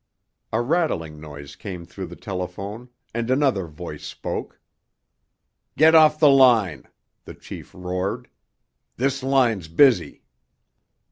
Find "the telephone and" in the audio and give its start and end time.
2.07-3.29